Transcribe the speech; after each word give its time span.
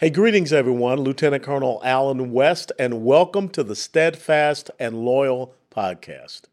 Hey, 0.00 0.08
greetings, 0.08 0.50
everyone. 0.50 1.00
Lieutenant 1.00 1.42
Colonel 1.42 1.78
Allen 1.84 2.32
West, 2.32 2.72
and 2.78 3.04
welcome 3.04 3.50
to 3.50 3.62
the 3.62 3.76
Steadfast 3.76 4.70
and 4.78 5.04
Loyal 5.04 5.54
podcast. 5.70 6.44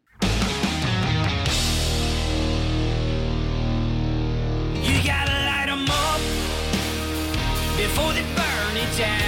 You 4.83 5.01
gotta 5.01 5.31
light 5.45 5.67
them 5.67 5.87
up 5.89 6.19
before 7.77 8.11
they 8.11 8.23
burn 8.35 8.75
it 8.75 8.97
down. 8.97 9.26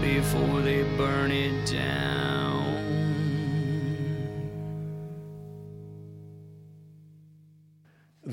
Before 0.00 0.60
they 0.60 0.82
burn 0.96 1.30
it 1.30 1.66
down. 1.66 2.15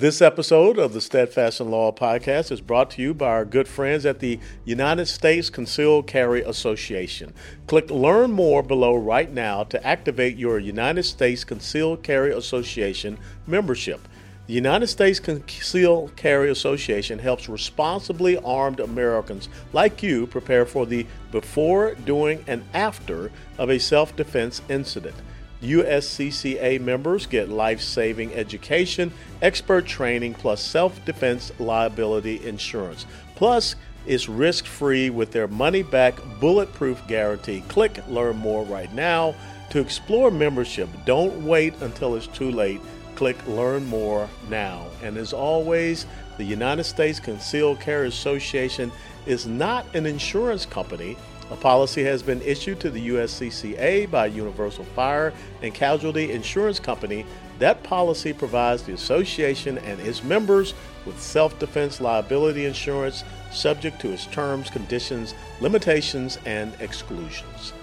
This 0.03 0.21
episode 0.21 0.79
of 0.79 0.91
the 0.91 0.99
Steadfast 0.99 1.61
and 1.61 1.71
Loyal 1.71 1.93
podcast 1.93 2.51
is 2.51 2.59
brought 2.59 2.91
to 2.91 3.01
you 3.01 3.13
by 3.13 3.27
our 3.27 3.45
good 3.45 3.69
friends 3.69 4.05
at 4.05 4.19
the 4.19 4.37
United 4.65 5.05
States 5.05 5.49
Concealed 5.49 6.07
Carry 6.07 6.41
Association. 6.41 7.33
Click 7.67 7.89
Learn 7.89 8.33
More 8.33 8.61
below 8.61 8.95
right 8.95 9.31
now 9.31 9.63
to 9.63 9.87
activate 9.87 10.35
your 10.35 10.59
United 10.59 11.03
States 11.03 11.45
Concealed 11.45 12.03
Carry 12.03 12.33
Association 12.33 13.17
membership. 13.47 14.05
The 14.47 14.53
United 14.53 14.87
States 14.87 15.21
Concealed 15.21 16.17
Carry 16.17 16.51
Association 16.51 17.17
helps 17.17 17.47
responsibly 17.47 18.37
armed 18.39 18.81
Americans 18.81 19.47
like 19.71 20.03
you 20.03 20.27
prepare 20.27 20.65
for 20.65 20.85
the 20.85 21.07
before, 21.31 21.95
during, 22.03 22.43
and 22.45 22.65
after 22.73 23.31
of 23.57 23.69
a 23.69 23.79
self 23.79 24.13
defense 24.17 24.61
incident. 24.67 25.15
USCCA 25.63 26.79
members 26.81 27.25
get 27.25 27.49
life 27.49 27.81
saving 27.81 28.33
education, 28.33 29.11
expert 29.41 29.85
training, 29.85 30.33
plus 30.35 30.61
self 30.61 31.03
defense 31.05 31.51
liability 31.59 32.45
insurance. 32.45 33.05
Plus, 33.35 33.75
it's 34.05 34.27
risk 34.27 34.65
free 34.65 35.09
with 35.09 35.31
their 35.31 35.47
money 35.47 35.81
back 35.81 36.15
bulletproof 36.39 37.05
guarantee. 37.07 37.63
Click 37.69 38.05
Learn 38.09 38.35
More 38.35 38.65
right 38.65 38.93
now 38.93 39.33
to 39.69 39.79
explore 39.79 40.29
membership. 40.29 40.89
Don't 41.05 41.45
wait 41.45 41.73
until 41.81 42.15
it's 42.15 42.27
too 42.27 42.51
late. 42.51 42.81
Click 43.15 43.37
Learn 43.47 43.85
More 43.85 44.29
now. 44.49 44.87
And 45.01 45.17
as 45.17 45.31
always, 45.31 46.05
the 46.37 46.43
United 46.43 46.83
States 46.83 47.19
Concealed 47.19 47.79
Carry 47.79 48.07
Association 48.07 48.91
is 49.25 49.47
not 49.47 49.85
an 49.95 50.05
insurance 50.05 50.65
company. 50.65 51.15
A 51.51 51.55
policy 51.55 52.03
has 52.03 52.23
been 52.23 52.41
issued 52.41 52.79
to 52.79 52.89
the 52.89 53.09
USCCA 53.09 54.09
by 54.09 54.27
Universal 54.27 54.85
Fire 54.95 55.33
and 55.61 55.73
Casualty 55.73 56.31
Insurance 56.31 56.79
Company. 56.79 57.25
That 57.59 57.83
policy 57.83 58.33
provides 58.33 58.83
the 58.83 58.93
association 58.93 59.77
and 59.79 59.99
its 60.01 60.23
members 60.23 60.73
with 61.05 61.21
self 61.21 61.59
defense 61.59 61.99
liability 61.99 62.65
insurance 62.65 63.23
subject 63.51 63.99
to 64.01 64.11
its 64.11 64.25
terms, 64.27 64.69
conditions, 64.69 65.35
limitations, 65.59 66.39
and 66.45 66.73
exclusions. 66.79 67.73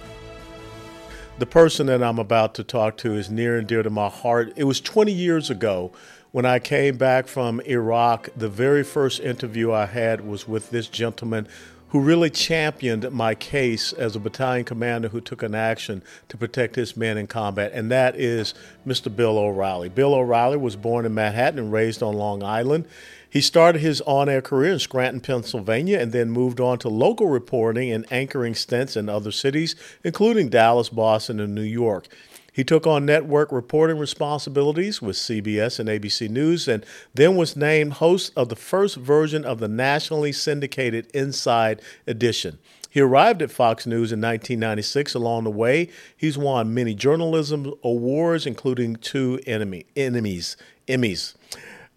The 1.39 1.47
person 1.47 1.87
that 1.87 2.03
I'm 2.03 2.19
about 2.19 2.55
to 2.57 2.65
talk 2.65 2.97
to 2.99 3.15
is 3.15 3.31
near 3.31 3.59
and 3.59 3.67
dear 3.67 3.83
to 3.83 3.91
my 3.91 4.09
heart. 4.09 4.53
It 4.57 4.65
was 4.65 4.81
20 4.81 5.13
years 5.13 5.49
ago 5.49 5.93
when 6.33 6.45
I 6.45 6.59
came 6.59 6.97
back 6.97 7.29
from 7.29 7.61
Iraq. 7.61 8.29
The 8.37 8.49
very 8.49 8.85
first 8.85 9.21
interview 9.21 9.73
I 9.73 9.87
had 9.87 10.27
was 10.27 10.47
with 10.47 10.71
this 10.71 10.87
gentleman 10.87 11.49
who 11.91 12.01
really 12.01 12.31
championed 12.31 13.11
my 13.11 13.35
case 13.35 13.93
as 13.93 14.15
a 14.15 14.21
battalion 14.21 14.65
commander 14.65 15.09
who 15.09 15.21
took 15.21 15.43
an 15.43 15.55
action 15.55 16.03
to 16.29 16.37
protect 16.37 16.77
his 16.77 16.97
men 16.97 17.17
in 17.17 17.27
combat, 17.27 17.73
and 17.73 17.91
that 17.91 18.15
is 18.17 18.55
Mr. 18.87 19.15
Bill 19.15 19.37
O'Reilly. 19.37 19.89
Bill 19.89 20.15
O'Reilly 20.15 20.57
was 20.57 20.77
born 20.77 21.05
in 21.05 21.15
Manhattan 21.15 21.59
and 21.59 21.73
raised 21.73 22.03
on 22.03 22.15
Long 22.15 22.43
Island. 22.43 22.87
He 23.29 23.41
started 23.41 23.81
his 23.81 24.01
on 24.03 24.29
air 24.29 24.43
career 24.43 24.73
in 24.73 24.79
Scranton, 24.79 25.21
Pennsylvania, 25.21 25.99
and 25.99 26.13
then 26.13 26.31
moved 26.31 26.61
on 26.61 26.79
to 26.79 26.89
local 26.89 27.29
reporting 27.29 27.91
and 27.93 28.05
anchoring 28.13 28.55
stints 28.55 28.97
in 28.97 29.09
other 29.09 29.31
cities, 29.31 29.77
including 30.03 30.49
Dallas, 30.49 30.89
Boston, 30.89 31.39
and 31.39 31.55
New 31.55 31.63
York. 31.63 32.09
He 32.53 32.65
took 32.65 32.87
on 32.87 33.07
network 33.07 33.53
reporting 33.53 33.99
responsibilities 33.99 35.01
with 35.01 35.17
CBS 35.17 35.79
and 35.79 35.89
ABC 35.89 36.29
News 36.29 36.67
and 36.69 36.85
then 37.15 37.37
was 37.37 37.57
named 37.57 37.95
host 37.95 38.33
of 38.37 38.49
the 38.49 38.57
first 38.57 38.97
version 38.97 39.45
of 39.45 39.61
the 39.61 39.69
nationally 39.69 40.33
syndicated 40.33 41.07
Inside 41.15 41.81
Edition. 42.07 42.59
He 42.91 43.01
arrived 43.01 43.41
at 43.41 43.53
Fox 43.53 43.87
News 43.87 44.11
in 44.11 44.21
1996. 44.21 45.15
Along 45.15 45.45
the 45.45 45.51
way, 45.51 45.89
he's 46.17 46.37
won 46.37 46.75
many 46.75 46.93
journalism 46.93 47.73
awards, 47.85 48.47
including 48.47 48.97
two 48.97 49.41
enemy, 49.47 49.87
enemies, 49.95 50.57
Emmys. 50.89 51.35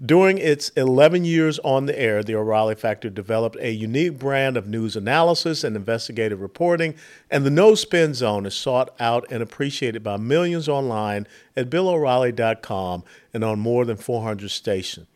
During 0.04 0.38
its 0.40 0.70
11 0.70 1.24
years 1.24 1.60
on 1.60 1.86
the 1.86 1.98
air, 1.98 2.24
the 2.24 2.36
O'Reilly 2.36 2.76
Factor 2.76 3.10
developed 3.10 3.58
a 3.60 3.72
unique 3.72 4.18
brand 4.18 4.58
of 4.58 4.68
news 4.68 4.96
analysis 4.96 5.64
and 5.64 5.76
investigative 5.76 6.42
reporting, 6.42 6.96
and 7.30 7.46
the 7.46 7.52
No 7.52 7.76
Spin 7.76 8.14
Zone 8.14 8.46
is 8.46 8.56
sought 8.56 8.94
out 9.00 9.26
and 9.30 9.44
appreciated 9.44 10.04
by 10.04 10.18
millions 10.18 10.68
online 10.68 11.28
at 11.56 11.70
BillO'Reilly.com 11.70 13.04
and 13.34 13.44
on 13.44 13.60
more 13.60 13.86
than 13.86 13.96
400 13.96 14.50
stations. 14.50 15.08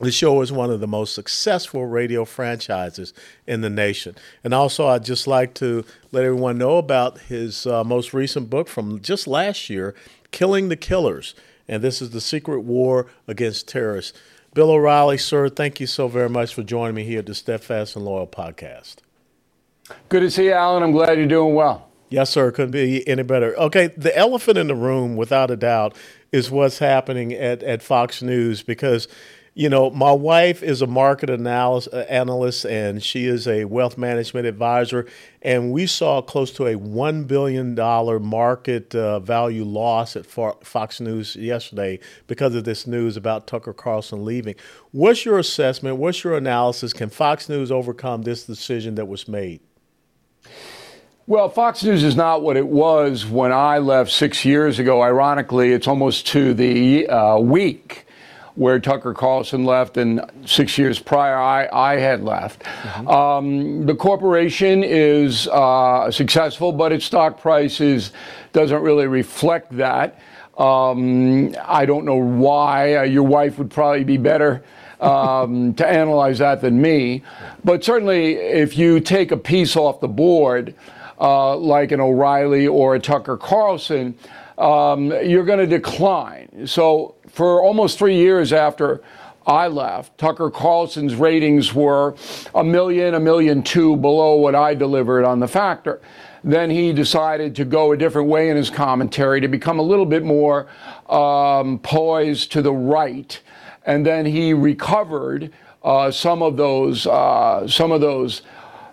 The 0.00 0.12
show 0.12 0.42
is 0.42 0.52
one 0.52 0.70
of 0.70 0.80
the 0.80 0.86
most 0.86 1.14
successful 1.14 1.86
radio 1.86 2.24
franchises 2.26 3.14
in 3.46 3.62
the 3.62 3.70
nation. 3.70 4.14
And 4.44 4.52
also, 4.52 4.88
I'd 4.88 5.04
just 5.04 5.26
like 5.26 5.54
to 5.54 5.84
let 6.12 6.24
everyone 6.24 6.58
know 6.58 6.76
about 6.76 7.18
his 7.18 7.66
uh, 7.66 7.82
most 7.82 8.12
recent 8.12 8.50
book 8.50 8.68
from 8.68 9.00
just 9.00 9.26
last 9.26 9.70
year, 9.70 9.94
Killing 10.32 10.68
the 10.68 10.76
Killers 10.76 11.34
and 11.68 11.82
this 11.82 12.00
is 12.00 12.10
the 12.10 12.20
secret 12.20 12.60
war 12.60 13.06
against 13.26 13.68
terrorists. 13.68 14.18
Bill 14.54 14.70
O'Reilly, 14.70 15.18
sir, 15.18 15.48
thank 15.48 15.80
you 15.80 15.86
so 15.86 16.08
very 16.08 16.30
much 16.30 16.54
for 16.54 16.62
joining 16.62 16.94
me 16.94 17.04
here 17.04 17.18
at 17.18 17.26
the 17.26 17.34
Steadfast 17.34 17.94
and 17.94 18.04
Loyal 18.04 18.26
podcast. 18.26 18.96
Good 20.08 20.20
to 20.20 20.30
see 20.30 20.46
you, 20.46 20.52
Allen. 20.52 20.82
I'm 20.82 20.92
glad 20.92 21.18
you're 21.18 21.26
doing 21.26 21.54
well. 21.54 21.88
Yes, 22.08 22.30
sir. 22.30 22.50
Couldn't 22.52 22.70
be 22.70 23.06
any 23.08 23.22
better. 23.22 23.56
Okay, 23.58 23.88
the 23.96 24.16
elephant 24.16 24.58
in 24.58 24.68
the 24.68 24.74
room, 24.74 25.16
without 25.16 25.50
a 25.50 25.56
doubt, 25.56 25.96
is 26.32 26.50
what's 26.50 26.78
happening 26.78 27.32
at, 27.32 27.62
at 27.62 27.82
Fox 27.82 28.22
News 28.22 28.62
because 28.62 29.08
you 29.58 29.70
know, 29.70 29.88
my 29.88 30.12
wife 30.12 30.62
is 30.62 30.82
a 30.82 30.86
market 30.86 31.30
analyst, 31.30 31.88
uh, 31.90 32.00
analyst 32.10 32.66
and 32.66 33.02
she 33.02 33.24
is 33.24 33.48
a 33.48 33.64
wealth 33.64 33.96
management 33.96 34.46
advisor. 34.46 35.06
And 35.40 35.72
we 35.72 35.86
saw 35.86 36.20
close 36.20 36.50
to 36.52 36.66
a 36.66 36.74
$1 36.74 37.26
billion 37.26 37.74
market 37.74 38.94
uh, 38.94 39.18
value 39.20 39.64
loss 39.64 40.14
at 40.14 40.26
Fox 40.26 41.00
News 41.00 41.36
yesterday 41.36 41.98
because 42.26 42.54
of 42.54 42.64
this 42.64 42.86
news 42.86 43.16
about 43.16 43.46
Tucker 43.46 43.72
Carlson 43.72 44.26
leaving. 44.26 44.56
What's 44.90 45.24
your 45.24 45.38
assessment? 45.38 45.96
What's 45.96 46.22
your 46.22 46.36
analysis? 46.36 46.92
Can 46.92 47.08
Fox 47.08 47.48
News 47.48 47.72
overcome 47.72 48.22
this 48.22 48.44
decision 48.44 48.96
that 48.96 49.08
was 49.08 49.26
made? 49.26 49.60
Well, 51.26 51.48
Fox 51.48 51.82
News 51.82 52.04
is 52.04 52.14
not 52.14 52.42
what 52.42 52.58
it 52.58 52.66
was 52.66 53.24
when 53.24 53.52
I 53.52 53.78
left 53.78 54.12
six 54.12 54.44
years 54.44 54.78
ago. 54.78 55.00
Ironically, 55.00 55.72
it's 55.72 55.88
almost 55.88 56.26
to 56.28 56.52
the 56.52 57.08
uh, 57.08 57.38
week 57.38 58.05
where 58.56 58.80
Tucker 58.80 59.14
Carlson 59.14 59.64
left, 59.64 59.96
and 59.98 60.20
six 60.44 60.76
years 60.78 60.98
prior, 60.98 61.36
I, 61.36 61.68
I 61.72 61.98
had 61.98 62.24
left. 62.24 62.62
Mm-hmm. 62.62 63.08
Um, 63.08 63.86
the 63.86 63.94
corporation 63.94 64.82
is 64.82 65.46
uh, 65.48 66.10
successful, 66.10 66.72
but 66.72 66.90
its 66.90 67.04
stock 67.04 67.40
price 67.40 67.80
is, 67.80 68.12
doesn't 68.52 68.82
really 68.82 69.06
reflect 69.06 69.76
that. 69.76 70.18
Um, 70.56 71.54
I 71.64 71.84
don't 71.84 72.06
know 72.06 72.16
why. 72.16 72.96
Uh, 72.96 73.02
your 73.02 73.24
wife 73.24 73.58
would 73.58 73.70
probably 73.70 74.04
be 74.04 74.16
better 74.16 74.64
um, 75.00 75.74
to 75.76 75.86
analyze 75.86 76.38
that 76.38 76.62
than 76.62 76.80
me. 76.80 77.22
But 77.62 77.84
certainly, 77.84 78.36
if 78.36 78.78
you 78.78 79.00
take 79.00 79.32
a 79.32 79.36
piece 79.36 79.76
off 79.76 80.00
the 80.00 80.08
board, 80.08 80.74
uh, 81.20 81.56
like 81.56 81.92
an 81.92 82.00
O'Reilly 82.00 82.66
or 82.66 82.94
a 82.94 83.00
Tucker 83.00 83.36
Carlson, 83.36 84.16
um, 84.56 85.12
you're 85.22 85.44
going 85.44 85.58
to 85.58 85.66
decline. 85.66 86.66
So 86.66 87.15
for 87.36 87.62
almost 87.62 87.98
three 87.98 88.16
years 88.16 88.50
after 88.54 89.02
I 89.46 89.68
left, 89.68 90.16
Tucker 90.16 90.50
Carlson's 90.50 91.14
ratings 91.14 91.74
were 91.74 92.16
a 92.54 92.64
million, 92.64 93.12
a 93.12 93.20
million 93.20 93.62
two 93.62 93.94
below 93.98 94.36
what 94.36 94.54
I 94.54 94.72
delivered 94.72 95.22
on 95.26 95.38
the 95.38 95.46
factor. 95.46 96.00
Then 96.42 96.70
he 96.70 96.94
decided 96.94 97.54
to 97.56 97.66
go 97.66 97.92
a 97.92 97.96
different 97.96 98.28
way 98.28 98.48
in 98.48 98.56
his 98.56 98.70
commentary 98.70 99.42
to 99.42 99.48
become 99.48 99.78
a 99.78 99.82
little 99.82 100.06
bit 100.06 100.24
more 100.24 100.66
um, 101.10 101.78
poised 101.80 102.52
to 102.52 102.62
the 102.62 102.72
right. 102.72 103.38
And 103.84 104.06
then 104.06 104.24
he 104.24 104.54
recovered 104.54 105.52
uh, 105.82 106.10
some 106.10 106.42
of 106.42 106.56
those 106.56 107.06
uh, 107.06 107.68
some 107.68 107.92
of 107.92 108.00
those 108.00 108.40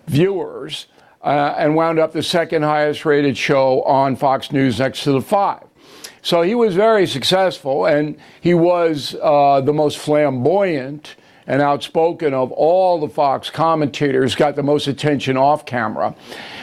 viewers 0.06 0.86
uh, 1.22 1.54
and 1.56 1.74
wound 1.74 1.98
up 1.98 2.12
the 2.12 2.22
second 2.22 2.62
highest 2.62 3.06
rated 3.06 3.38
show 3.38 3.80
on 3.84 4.16
Fox 4.16 4.52
News 4.52 4.80
next 4.80 5.02
to 5.04 5.12
the 5.12 5.22
five. 5.22 5.64
So 6.24 6.40
he 6.40 6.54
was 6.54 6.74
very 6.74 7.06
successful, 7.06 7.84
and 7.84 8.16
he 8.40 8.54
was 8.54 9.14
uh, 9.22 9.60
the 9.60 9.74
most 9.74 9.98
flamboyant 9.98 11.16
and 11.46 11.60
outspoken 11.60 12.32
of 12.32 12.50
all 12.52 12.98
the 12.98 13.10
Fox 13.10 13.50
commentators, 13.50 14.34
got 14.34 14.56
the 14.56 14.62
most 14.62 14.86
attention 14.86 15.36
off 15.36 15.66
camera. 15.66 16.16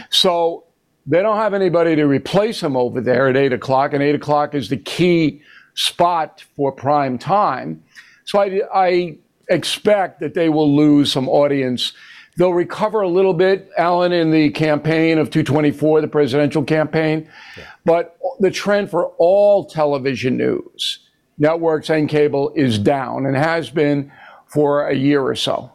So 0.10 0.64
they 1.06 1.22
don't 1.22 1.38
have 1.38 1.54
anybody 1.54 1.96
to 1.96 2.06
replace 2.06 2.64
him 2.64 2.76
over 2.76 3.02
there 3.02 3.28
at 3.28 3.38
8 3.38 3.54
o'clock, 3.54 3.94
and 3.94 4.02
8 4.02 4.16
o'clock 4.16 4.56
is 4.56 4.68
the 4.70 4.78
key 4.78 5.44
spot 5.76 6.44
for 6.56 6.72
prime 6.72 7.20
time. 7.20 7.84
So 8.26 8.40
I, 8.40 8.62
I 8.74 9.18
expect 9.52 10.22
that 10.22 10.34
they 10.34 10.50
will 10.50 10.76
lose 10.76 11.12
some 11.12 11.30
audience. 11.30 11.94
They'll 12.38 12.54
recover 12.54 13.02
a 13.02 13.10
little 13.10 13.34
bit, 13.34 13.70
Allen, 13.78 14.14
in 14.14 14.32
the 14.32 14.50
campaign 14.52 15.18
of 15.18 15.30
224, 15.30 16.02
the 16.02 16.08
presidential 16.08 16.64
campaign. 16.64 17.30
Yeah. 17.58 17.64
But 17.84 18.18
the 18.40 18.52
trend 18.52 18.90
for 18.90 19.08
all 19.18 19.66
television 19.66 20.38
news, 20.38 21.00
networks 21.38 21.90
and 21.90 22.08
cable, 22.08 22.54
is 22.56 22.80
down 22.80 23.26
and 23.26 23.36
has 23.36 23.70
been 23.70 24.12
for 24.48 24.88
a 24.88 24.96
year 24.96 25.22
or 25.22 25.36
so. 25.36 25.72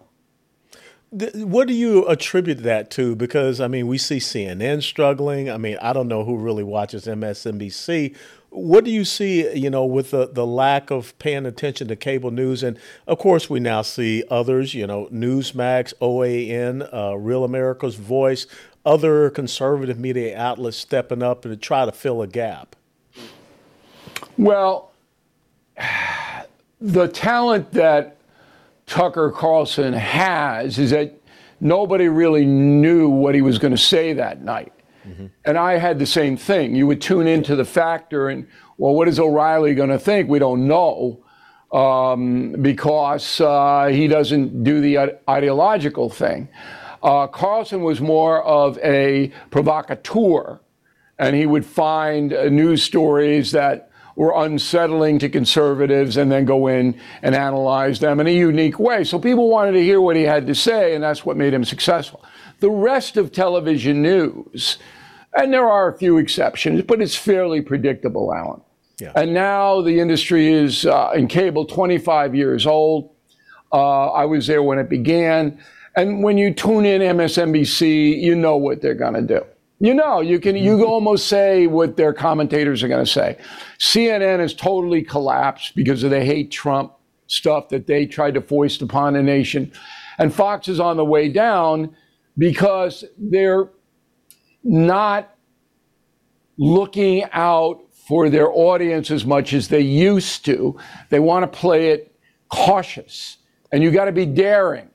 What 1.16 1.66
do 1.66 1.72
you 1.72 2.06
attribute 2.08 2.62
that 2.64 2.90
to? 2.92 3.16
Because, 3.16 3.60
I 3.60 3.68
mean, 3.68 3.86
we 3.86 3.96
see 3.96 4.18
CNN 4.18 4.82
struggling. 4.82 5.48
I 5.48 5.56
mean, 5.56 5.78
I 5.80 5.94
don't 5.94 6.08
know 6.08 6.24
who 6.24 6.36
really 6.36 6.62
watches 6.62 7.06
MSNBC. 7.06 8.14
What 8.50 8.84
do 8.84 8.90
you 8.90 9.04
see, 9.04 9.50
you 9.56 9.70
know, 9.70 9.86
with 9.86 10.10
the, 10.10 10.28
the 10.28 10.46
lack 10.46 10.90
of 10.90 11.18
paying 11.18 11.46
attention 11.46 11.88
to 11.88 11.96
cable 11.96 12.30
news? 12.30 12.62
And 12.62 12.78
of 13.06 13.18
course, 13.18 13.48
we 13.48 13.60
now 13.60 13.80
see 13.80 14.24
others, 14.30 14.74
you 14.74 14.86
know, 14.86 15.06
Newsmax, 15.06 15.94
OAN, 16.02 16.88
uh, 16.92 17.16
Real 17.16 17.44
America's 17.44 17.94
Voice, 17.94 18.46
other 18.84 19.30
conservative 19.30 19.98
media 19.98 20.38
outlets 20.38 20.76
stepping 20.76 21.22
up 21.22 21.42
to 21.42 21.56
try 21.56 21.86
to 21.86 21.92
fill 21.92 22.20
a 22.20 22.26
gap. 22.26 22.76
Well, 24.36 24.92
the 26.80 27.08
talent 27.08 27.72
that 27.72 28.15
Tucker 28.86 29.30
Carlson 29.30 29.92
has 29.92 30.78
is 30.78 30.90
that 30.90 31.20
nobody 31.60 32.08
really 32.08 32.46
knew 32.46 33.08
what 33.08 33.34
he 33.34 33.42
was 33.42 33.58
going 33.58 33.72
to 33.72 33.78
say 33.78 34.12
that 34.12 34.42
night. 34.42 34.72
Mm-hmm. 35.06 35.26
And 35.44 35.58
I 35.58 35.78
had 35.78 35.98
the 35.98 36.06
same 36.06 36.36
thing. 36.36 36.74
You 36.74 36.86
would 36.86 37.00
tune 37.00 37.26
into 37.26 37.56
the 37.56 37.64
factor 37.64 38.28
and, 38.28 38.46
well, 38.78 38.94
what 38.94 39.08
is 39.08 39.18
O'Reilly 39.18 39.74
going 39.74 39.90
to 39.90 39.98
think? 39.98 40.28
We 40.28 40.38
don't 40.38 40.66
know 40.66 41.24
um, 41.72 42.52
because 42.62 43.40
uh, 43.40 43.88
he 43.92 44.06
doesn't 44.08 44.62
do 44.62 44.80
the 44.80 45.18
ideological 45.28 46.08
thing. 46.10 46.48
Uh, 47.02 47.26
Carlson 47.26 47.82
was 47.82 48.00
more 48.00 48.42
of 48.42 48.78
a 48.78 49.32
provocateur, 49.50 50.60
and 51.18 51.36
he 51.36 51.46
would 51.46 51.64
find 51.64 52.32
uh, 52.32 52.48
news 52.48 52.82
stories 52.82 53.52
that 53.52 53.90
were 54.16 54.32
unsettling 54.34 55.18
to 55.18 55.28
conservatives 55.28 56.16
and 56.16 56.32
then 56.32 56.44
go 56.44 56.66
in 56.66 56.98
and 57.22 57.34
analyze 57.34 58.00
them 58.00 58.18
in 58.18 58.26
a 58.26 58.34
unique 58.34 58.78
way. 58.78 59.04
So 59.04 59.18
people 59.18 59.48
wanted 59.48 59.72
to 59.72 59.82
hear 59.82 60.00
what 60.00 60.16
he 60.16 60.22
had 60.22 60.46
to 60.46 60.54
say, 60.54 60.94
and 60.94 61.04
that's 61.04 61.24
what 61.24 61.36
made 61.36 61.52
him 61.52 61.64
successful. 61.64 62.24
The 62.60 62.70
rest 62.70 63.18
of 63.18 63.30
television 63.30 64.00
news, 64.00 64.78
and 65.34 65.52
there 65.52 65.68
are 65.68 65.88
a 65.88 65.98
few 65.98 66.16
exceptions, 66.16 66.82
but 66.82 67.02
it's 67.02 67.14
fairly 67.14 67.60
predictable, 67.60 68.32
Allen. 68.34 68.62
Yeah. 68.98 69.12
And 69.14 69.34
now 69.34 69.82
the 69.82 70.00
industry 70.00 70.50
is 70.50 70.86
uh, 70.86 71.12
in 71.14 71.28
cable 71.28 71.66
25 71.66 72.34
years 72.34 72.66
old. 72.66 73.10
Uh, 73.70 74.06
I 74.06 74.24
was 74.24 74.46
there 74.46 74.62
when 74.62 74.78
it 74.78 74.88
began. 74.88 75.60
And 75.94 76.22
when 76.22 76.38
you 76.38 76.54
tune 76.54 76.86
in 76.86 77.02
MSNBC, 77.02 78.18
you 78.20 78.34
know 78.34 78.56
what 78.56 78.80
they're 78.80 78.94
going 78.94 79.14
to 79.14 79.22
do. 79.22 79.44
You 79.78 79.92
know, 79.92 80.20
you 80.22 80.40
can 80.40 80.56
you 80.56 80.78
can 80.78 80.86
almost 80.86 81.28
say 81.28 81.66
what 81.66 81.96
their 81.96 82.14
commentators 82.14 82.82
are 82.82 82.88
going 82.88 83.04
to 83.04 83.10
say. 83.10 83.38
CNN 83.78 84.38
has 84.38 84.54
totally 84.54 85.02
collapsed 85.02 85.74
because 85.74 86.02
of 86.02 86.10
the 86.10 86.24
hate 86.24 86.50
Trump 86.50 86.92
stuff 87.26 87.68
that 87.68 87.86
they 87.86 88.06
tried 88.06 88.34
to 88.34 88.40
foist 88.40 88.80
upon 88.80 89.12
the 89.12 89.22
nation, 89.22 89.70
and 90.18 90.32
Fox 90.32 90.68
is 90.68 90.80
on 90.80 90.96
the 90.96 91.04
way 91.04 91.28
down 91.28 91.94
because 92.38 93.04
they're 93.18 93.68
not 94.64 95.34
looking 96.56 97.24
out 97.32 97.82
for 98.08 98.30
their 98.30 98.50
audience 98.50 99.10
as 99.10 99.26
much 99.26 99.52
as 99.52 99.68
they 99.68 99.80
used 99.80 100.44
to. 100.46 100.78
They 101.10 101.20
want 101.20 101.42
to 101.42 101.58
play 101.58 101.90
it 101.90 102.18
cautious, 102.48 103.36
and 103.72 103.82
you 103.82 103.90
got 103.90 104.06
to 104.06 104.12
be 104.12 104.24
daring 104.24 104.88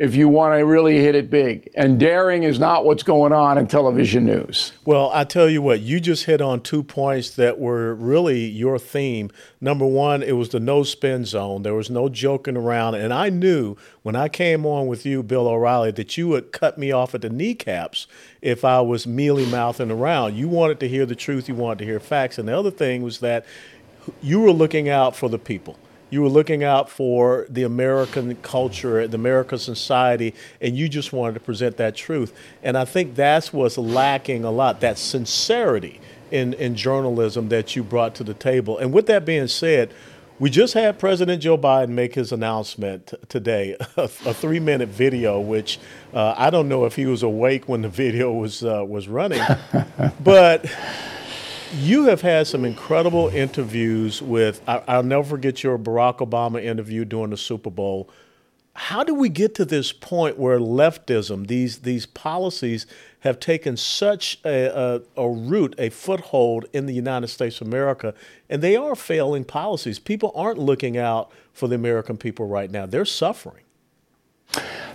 if 0.00 0.14
you 0.14 0.30
want 0.30 0.58
to 0.58 0.64
really 0.64 0.96
hit 0.96 1.14
it 1.14 1.28
big. 1.28 1.70
And 1.74 2.00
daring 2.00 2.42
is 2.42 2.58
not 2.58 2.86
what's 2.86 3.02
going 3.02 3.34
on 3.34 3.58
in 3.58 3.66
television 3.66 4.24
news. 4.24 4.72
Well, 4.86 5.10
I 5.12 5.24
tell 5.24 5.50
you 5.50 5.60
what, 5.60 5.80
you 5.80 6.00
just 6.00 6.24
hit 6.24 6.40
on 6.40 6.62
two 6.62 6.82
points 6.82 7.32
that 7.32 7.58
were 7.58 7.94
really 7.94 8.46
your 8.46 8.78
theme. 8.78 9.30
Number 9.60 9.84
one, 9.84 10.22
it 10.22 10.32
was 10.32 10.48
the 10.48 10.58
no 10.58 10.84
spin 10.84 11.26
zone. 11.26 11.64
There 11.64 11.74
was 11.74 11.90
no 11.90 12.08
joking 12.08 12.56
around. 12.56 12.94
And 12.94 13.12
I 13.12 13.28
knew 13.28 13.76
when 14.02 14.16
I 14.16 14.28
came 14.28 14.64
on 14.64 14.86
with 14.86 15.04
you, 15.04 15.22
Bill 15.22 15.46
O'Reilly, 15.46 15.90
that 15.90 16.16
you 16.16 16.28
would 16.28 16.50
cut 16.50 16.78
me 16.78 16.90
off 16.90 17.14
at 17.14 17.20
the 17.20 17.28
kneecaps 17.28 18.06
if 18.40 18.64
I 18.64 18.80
was 18.80 19.06
mealy 19.06 19.44
mouthing 19.44 19.90
around. 19.90 20.34
You 20.34 20.48
wanted 20.48 20.80
to 20.80 20.88
hear 20.88 21.04
the 21.04 21.14
truth, 21.14 21.46
you 21.46 21.54
wanted 21.54 21.80
to 21.80 21.84
hear 21.84 22.00
facts. 22.00 22.38
And 22.38 22.48
the 22.48 22.56
other 22.56 22.70
thing 22.70 23.02
was 23.02 23.20
that 23.20 23.44
you 24.22 24.40
were 24.40 24.52
looking 24.52 24.88
out 24.88 25.14
for 25.14 25.28
the 25.28 25.38
people 25.38 25.76
you 26.10 26.22
were 26.22 26.28
looking 26.28 26.62
out 26.64 26.90
for 26.90 27.46
the 27.48 27.62
American 27.62 28.34
culture, 28.36 29.06
the 29.06 29.16
American 29.16 29.58
society, 29.58 30.34
and 30.60 30.76
you 30.76 30.88
just 30.88 31.12
wanted 31.12 31.34
to 31.34 31.40
present 31.40 31.76
that 31.78 31.94
truth. 31.94 32.32
And 32.62 32.76
I 32.76 32.84
think 32.84 33.14
that's 33.14 33.52
what's 33.52 33.78
lacking 33.78 34.44
a 34.44 34.50
lot 34.50 34.80
that 34.80 34.98
sincerity 34.98 36.00
in, 36.30 36.54
in 36.54 36.74
journalism 36.74 37.48
that 37.48 37.74
you 37.76 37.82
brought 37.82 38.14
to 38.16 38.24
the 38.24 38.34
table. 38.34 38.78
And 38.78 38.92
with 38.92 39.06
that 39.06 39.24
being 39.24 39.48
said, 39.48 39.92
we 40.40 40.48
just 40.48 40.72
had 40.72 40.98
President 40.98 41.42
Joe 41.42 41.58
Biden 41.58 41.90
make 41.90 42.14
his 42.14 42.32
announcement 42.32 43.12
today, 43.28 43.76
a, 43.96 44.02
a 44.04 44.08
three-minute 44.34 44.88
video, 44.88 45.38
which 45.38 45.78
uh, 46.14 46.34
I 46.36 46.48
don't 46.48 46.68
know 46.68 46.86
if 46.86 46.96
he 46.96 47.06
was 47.06 47.22
awake 47.22 47.68
when 47.68 47.82
the 47.82 47.88
video 48.00 48.32
was 48.32 48.64
uh, 48.64 48.84
was 48.86 49.06
running, 49.06 49.42
but 50.24 50.64
you 51.74 52.04
have 52.06 52.20
had 52.20 52.46
some 52.46 52.64
incredible 52.64 53.28
interviews 53.28 54.20
with, 54.20 54.60
I, 54.66 54.96
will 54.96 55.04
never 55.04 55.24
forget 55.24 55.62
your 55.62 55.78
Barack 55.78 56.18
Obama 56.18 56.62
interview 56.62 57.04
during 57.04 57.30
the 57.30 57.36
Super 57.36 57.70
Bowl. 57.70 58.10
How 58.74 59.04
do 59.04 59.14
we 59.14 59.28
get 59.28 59.54
to 59.56 59.64
this 59.64 59.92
point 59.92 60.38
where 60.38 60.58
leftism, 60.58 61.46
these, 61.46 61.80
these 61.80 62.06
policies, 62.06 62.86
have 63.20 63.38
taken 63.38 63.76
such 63.76 64.40
a, 64.44 65.00
a, 65.16 65.22
a 65.22 65.28
root, 65.28 65.74
a 65.78 65.90
foothold 65.90 66.66
in 66.72 66.86
the 66.86 66.94
United 66.94 67.28
States 67.28 67.60
of 67.60 67.66
America, 67.66 68.14
and 68.48 68.62
they 68.62 68.76
are 68.76 68.96
failing 68.96 69.44
policies? 69.44 69.98
People 69.98 70.32
aren't 70.34 70.58
looking 70.58 70.96
out 70.96 71.30
for 71.52 71.68
the 71.68 71.74
American 71.74 72.16
people 72.16 72.46
right 72.46 72.70
now, 72.70 72.86
they're 72.86 73.04
suffering. 73.04 73.64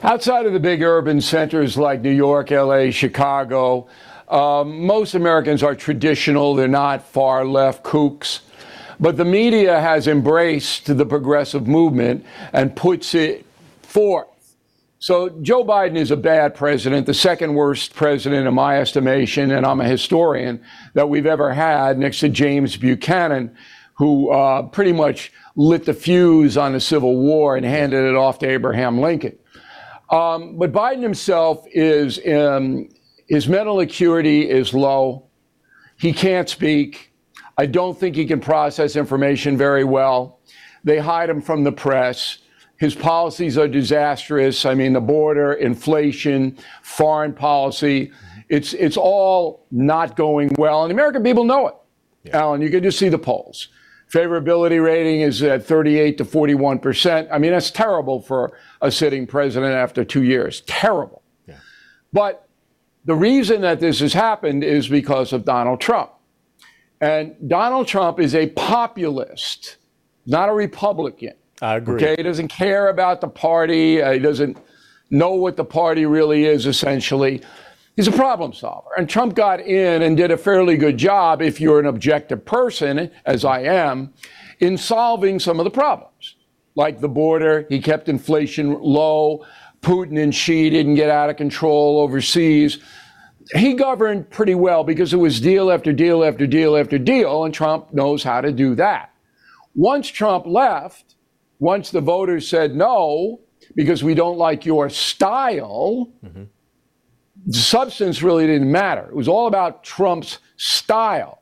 Outside 0.04 0.46
of 0.46 0.54
the 0.54 0.60
big 0.60 0.82
urban 0.82 1.22
centers 1.22 1.78
like 1.78 2.02
New 2.02 2.12
York, 2.12 2.52
LA, 2.52 2.92
Chicago, 2.92 3.88
um, 4.30 4.86
most 4.86 5.14
Americans 5.14 5.64
are 5.64 5.76
traditional, 5.76 6.56
they're 6.56 6.68
not 6.68 7.08
far 7.08 7.46
left 7.46 7.84
kooks. 7.84 8.40
But 9.00 9.18
the 9.18 9.26
media 9.26 9.80
has 9.80 10.08
embraced 10.08 10.86
the 10.98 11.06
progressive 11.06 11.68
movement 11.68 12.26
and 12.54 12.76
puts 12.76 13.14
it 13.14 13.46
forth. 13.82 14.28
So 15.00 15.30
Joe 15.42 15.64
Biden 15.64 15.98
is 15.98 16.10
a 16.10 16.18
bad 16.18 16.56
president, 16.56 17.06
the 17.06 17.14
second 17.14 17.54
worst 17.54 17.94
president 17.94 18.48
in 18.48 18.54
my 18.54 18.80
estimation, 18.80 19.52
and 19.52 19.66
I'm 19.66 19.82
a 19.82 19.88
historian, 19.88 20.64
that 20.94 21.10
we've 21.10 21.26
ever 21.26 21.54
had 21.54 22.00
next 22.00 22.22
to 22.22 22.30
James 22.30 22.78
Buchanan, 22.78 23.56
who 23.96 24.32
uh, 24.32 24.64
pretty 24.64 24.94
much 24.94 25.32
lit 25.56 25.86
the 25.86 25.94
fuse 25.94 26.58
on 26.58 26.74
the 26.74 26.80
Civil 26.80 27.18
War 27.18 27.56
and 27.56 27.66
handed 27.66 28.10
it 28.10 28.16
off 28.16 28.40
to 28.40 28.48
Abraham 28.48 29.00
Lincoln. 29.00 29.38
Um, 30.10 30.58
but 30.58 30.72
Biden 30.72 31.04
himself 31.04 31.66
is 31.72 32.20
um, 32.28 32.90
his 33.28 33.48
mental 33.48 33.80
acuity 33.80 34.50
is 34.50 34.74
low. 34.74 35.28
He 35.98 36.14
can't 36.14 36.50
speak. 36.50 37.12
I 37.58 37.66
don't 37.66 37.98
think 37.98 38.16
he 38.16 38.26
can 38.26 38.40
process 38.40 38.96
information 38.96 39.58
very 39.58 39.84
well. 39.84 40.40
They 40.84 41.00
hide 41.00 41.30
him 41.30 41.42
from 41.42 41.64
the 41.64 41.72
press. 41.72 42.40
His 42.78 42.94
policies 42.94 43.58
are 43.58 43.68
disastrous. 43.68 44.66
I 44.66 44.74
mean, 44.74 44.94
the 44.94 45.02
border, 45.02 45.54
inflation, 45.54 46.58
foreign 46.84 47.34
policy, 47.34 48.12
it's, 48.50 48.74
it's 48.74 48.98
all 48.98 49.66
not 49.72 50.16
going 50.16 50.52
well. 50.58 50.84
And 50.84 50.92
the 50.92 50.96
American 50.96 51.24
people 51.24 51.46
know 51.46 51.68
it. 51.68 51.76
Yeah. 52.26 52.42
Allen, 52.42 52.62
you 52.62 52.70
can 52.70 52.84
just 52.84 53.00
see 53.00 53.10
the 53.10 53.18
polls. 53.18 53.70
Favorability 54.12 54.84
rating 54.84 55.22
is 55.22 55.42
at 55.42 55.66
38 55.66 56.18
to 56.20 56.26
41 56.26 56.80
percent. 56.80 57.28
I 57.32 57.40
mean, 57.40 57.52
that's 57.52 57.72
terrible 57.72 58.22
for 58.22 58.58
a 58.82 58.92
sitting 58.92 59.26
president 59.26 59.74
after 59.74 60.04
two 60.06 60.24
years. 60.24 60.62
Terrible. 60.62 61.24
Yeah. 61.48 61.58
But 62.14 62.45
the 63.06 63.16
reason 63.16 63.62
that 63.62 63.80
this 63.80 64.00
has 64.00 64.14
happened 64.14 64.64
is 64.64 64.88
because 64.88 65.34
of 65.34 65.46
Donald 65.46 65.80
Trump. 65.80 66.12
And 67.02 67.36
Donald 67.48 67.88
Trump 67.88 68.20
is 68.20 68.34
a 68.34 68.48
populist, 68.48 69.78
not 70.26 70.50
a 70.50 70.54
Republican. 70.54 71.34
I 71.62 71.76
agree. 71.76 71.96
Okay, 71.96 72.16
he 72.18 72.24
doesn't 72.24 72.48
care 72.48 72.90
about 72.90 73.22
the 73.22 73.28
party. 73.28 74.02
Uh, 74.02 74.14
he 74.14 74.20
doesn't 74.20 74.58
know 75.10 75.32
what 75.32 75.56
the 75.56 75.66
party 75.66 76.06
really 76.06 76.46
is, 76.46 76.66
essentially. 76.66 77.42
He's 77.96 78.08
a 78.08 78.12
problem 78.12 78.52
solver. 78.54 78.90
And 78.98 79.10
Trump 79.10 79.36
got 79.36 79.62
in 79.62 80.02
and 80.02 80.18
did 80.18 80.32
a 80.32 80.38
fairly 80.38 80.76
good 80.76 80.98
job, 80.98 81.42
if 81.42 81.62
you're 81.62 81.80
an 81.80 81.86
objective 81.86 82.44
person, 82.44 83.10
as 83.26 83.46
I 83.46 83.62
am, 83.62 84.14
in 84.60 84.78
solving 84.78 85.40
some 85.40 85.60
of 85.60 85.64
the 85.64 85.72
problems. 85.72 86.36
Like 86.76 87.00
the 87.00 87.08
border, 87.08 87.66
he 87.70 87.80
kept 87.80 88.10
inflation 88.10 88.78
low. 88.82 89.46
Putin 89.86 90.22
and 90.22 90.34
Xi 90.34 90.70
didn't 90.70 90.96
get 90.96 91.10
out 91.10 91.30
of 91.30 91.38
control 91.38 92.00
overseas. 92.00 92.80
He 93.54 93.74
governed 93.74 94.30
pretty 94.32 94.56
well 94.56 94.84
because 94.84 95.14
it 95.14 95.18
was 95.18 95.40
deal 95.40 95.72
after 95.72 95.94
deal 95.94 96.24
after 96.24 96.48
deal 96.48 96.76
after 96.76 96.98
deal, 96.98 97.44
and 97.44 97.54
Trump 97.54 97.94
knows 97.94 98.24
how 98.24 98.42
to 98.42 98.52
do 98.52 98.74
that. 98.76 99.14
Once 99.76 100.08
Trump 100.08 100.46
left, 100.48 101.16
once 101.60 101.92
the 101.92 102.02
voters 102.02 102.48
said 102.48 102.76
no, 102.76 103.42
because 103.76 104.04
we 104.04 104.16
don't 104.16 104.38
like 104.38 104.66
your 104.66 104.90
style, 104.90 106.12
mm-hmm 106.26 106.44
substance 107.52 108.24
really 108.24 108.48
didn't 108.48 108.72
matter. 108.72 109.08
It 109.08 109.16
was 109.16 109.28
all 109.28 109.48
about 109.48 109.84
Trump's 109.84 110.40
style. 110.58 111.42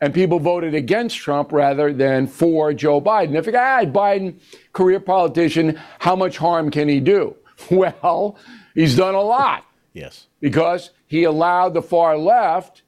And 0.00 0.12
people 0.12 0.40
voted 0.40 0.74
against 0.74 1.16
Trump 1.16 1.52
rather 1.52 1.92
than 1.92 2.26
for 2.26 2.72
Joe 2.74 3.00
Biden. 3.00 3.36
If 3.36 3.46
a 3.46 3.52
guy, 3.52 3.86
Biden, 3.86 4.40
career 4.72 4.98
politician, 4.98 5.80
how 6.00 6.16
much 6.16 6.36
harm 6.38 6.70
can 6.70 6.88
he 6.88 6.98
do? 6.98 7.36
Well, 7.70 8.36
he's 8.74 8.96
done 8.96 9.14
a 9.14 9.22
lot. 9.22 9.64
Yes. 9.92 10.26
Because 10.40 10.90
he 11.06 11.24
allowed 11.24 11.74
the 11.74 11.82
far 11.82 12.16
left 12.16 12.82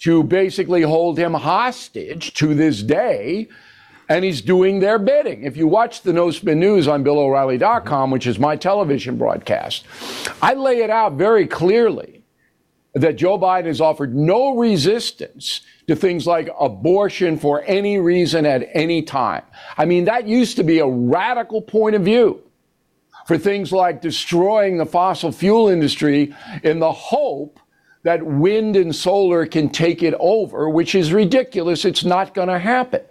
to 0.00 0.22
basically 0.22 0.82
hold 0.82 1.18
him 1.18 1.34
hostage 1.34 2.34
to 2.34 2.54
this 2.54 2.82
day 2.82 3.48
and 4.08 4.24
he's 4.24 4.40
doing 4.40 4.80
their 4.80 4.98
bidding. 4.98 5.42
If 5.42 5.56
you 5.56 5.66
watch 5.66 6.02
the 6.02 6.12
No 6.12 6.30
Spin 6.30 6.60
News 6.60 6.86
on 6.86 7.02
BillO'Reilly.com, 7.02 8.10
which 8.10 8.26
is 8.26 8.38
my 8.38 8.56
television 8.56 9.16
broadcast, 9.16 9.84
I 10.40 10.54
lay 10.54 10.78
it 10.78 10.90
out 10.90 11.14
very 11.14 11.46
clearly 11.46 12.22
that 12.94 13.16
Joe 13.16 13.38
Biden 13.38 13.66
has 13.66 13.80
offered 13.80 14.14
no 14.14 14.56
resistance 14.56 15.60
to 15.86 15.94
things 15.94 16.26
like 16.26 16.48
abortion 16.58 17.38
for 17.38 17.62
any 17.66 17.98
reason 17.98 18.46
at 18.46 18.68
any 18.72 19.02
time. 19.02 19.42
I 19.76 19.84
mean, 19.84 20.04
that 20.06 20.26
used 20.26 20.56
to 20.56 20.64
be 20.64 20.78
a 20.78 20.86
radical 20.86 21.60
point 21.60 21.94
of 21.94 22.02
view 22.02 22.42
for 23.26 23.36
things 23.36 23.72
like 23.72 24.00
destroying 24.00 24.78
the 24.78 24.86
fossil 24.86 25.32
fuel 25.32 25.68
industry 25.68 26.34
in 26.62 26.78
the 26.78 26.92
hope 26.92 27.58
that 28.04 28.24
wind 28.24 28.76
and 28.76 28.94
solar 28.94 29.44
can 29.46 29.68
take 29.68 30.02
it 30.02 30.14
over, 30.20 30.70
which 30.70 30.94
is 30.94 31.12
ridiculous. 31.12 31.84
It's 31.84 32.04
not 32.04 32.34
going 32.34 32.48
to 32.48 32.58
happen. 32.58 33.02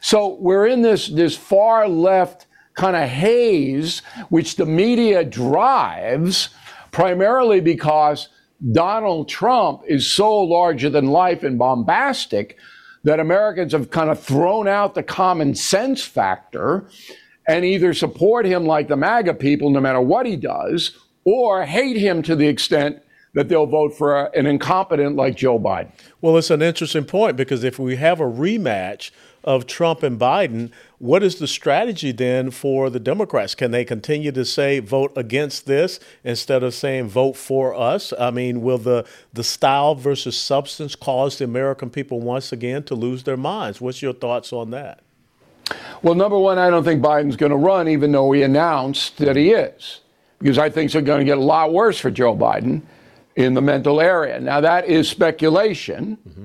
So 0.00 0.36
we're 0.40 0.66
in 0.66 0.82
this, 0.82 1.08
this 1.08 1.36
far 1.36 1.88
left 1.88 2.46
kind 2.74 2.94
of 2.94 3.08
haze, 3.08 4.02
which 4.28 4.54
the 4.54 4.66
media 4.66 5.24
drives 5.24 6.50
primarily 6.92 7.60
because 7.60 8.28
Donald 8.72 9.28
Trump 9.28 9.82
is 9.88 10.10
so 10.10 10.38
larger 10.38 10.88
than 10.88 11.06
life 11.06 11.42
and 11.42 11.58
bombastic 11.58 12.56
that 13.02 13.18
Americans 13.18 13.72
have 13.72 13.90
kind 13.90 14.10
of 14.10 14.22
thrown 14.22 14.68
out 14.68 14.94
the 14.94 15.02
common 15.02 15.54
sense 15.54 16.04
factor 16.04 16.88
and 17.46 17.64
either 17.64 17.94
support 17.94 18.46
him 18.46 18.66
like 18.66 18.88
the 18.88 18.96
MAGA 18.96 19.34
people, 19.34 19.70
no 19.70 19.80
matter 19.80 20.00
what 20.00 20.26
he 20.26 20.36
does, 20.36 20.98
or 21.24 21.64
hate 21.64 21.96
him 21.96 22.22
to 22.22 22.36
the 22.36 22.46
extent 22.46 23.02
that 23.34 23.48
they'll 23.48 23.66
vote 23.66 23.96
for 23.96 24.24
an 24.36 24.46
incompetent 24.46 25.16
like 25.16 25.36
Joe 25.36 25.58
Biden. 25.58 25.90
Well, 26.20 26.36
it's 26.36 26.50
an 26.50 26.62
interesting 26.62 27.04
point 27.04 27.36
because 27.36 27.62
if 27.62 27.78
we 27.78 27.96
have 27.96 28.20
a 28.20 28.24
rematch 28.24 29.10
of 29.44 29.66
Trump 29.66 30.02
and 30.02 30.18
Biden, 30.18 30.70
what 30.98 31.22
is 31.22 31.36
the 31.36 31.46
strategy 31.46 32.12
then 32.12 32.50
for 32.50 32.90
the 32.90 33.00
Democrats? 33.00 33.54
Can 33.54 33.70
they 33.70 33.84
continue 33.84 34.32
to 34.32 34.44
say 34.44 34.80
vote 34.80 35.12
against 35.16 35.66
this 35.66 36.00
instead 36.24 36.62
of 36.62 36.74
saying 36.74 37.08
vote 37.08 37.36
for 37.36 37.74
us? 37.74 38.12
I 38.18 38.30
mean, 38.30 38.60
will 38.60 38.78
the 38.78 39.06
the 39.32 39.44
style 39.44 39.94
versus 39.94 40.36
substance 40.36 40.94
cause 40.94 41.38
the 41.38 41.44
American 41.44 41.88
people 41.88 42.20
once 42.20 42.52
again 42.52 42.82
to 42.84 42.94
lose 42.94 43.22
their 43.22 43.36
minds? 43.36 43.80
What's 43.80 44.02
your 44.02 44.12
thoughts 44.12 44.52
on 44.52 44.70
that? 44.72 45.00
Well, 46.02 46.14
number 46.14 46.38
one, 46.38 46.58
I 46.58 46.70
don't 46.70 46.84
think 46.84 47.02
Biden's 47.02 47.36
going 47.36 47.50
to 47.50 47.56
run, 47.56 47.88
even 47.88 48.12
though 48.12 48.32
he 48.32 48.42
announced 48.42 49.18
that 49.18 49.36
he 49.36 49.50
is, 49.50 50.00
because 50.38 50.58
I 50.58 50.70
think 50.70 50.86
it's 50.86 51.04
going 51.04 51.20
to 51.20 51.24
get 51.24 51.38
a 51.38 51.42
lot 51.42 51.72
worse 51.72 51.98
for 51.98 52.10
Joe 52.10 52.34
Biden 52.34 52.82
in 53.36 53.54
the 53.54 53.60
mental 53.60 54.00
area. 54.00 54.40
Now, 54.40 54.60
that 54.60 54.86
is 54.86 55.08
speculation. 55.08 56.18
Mm-hmm. 56.28 56.44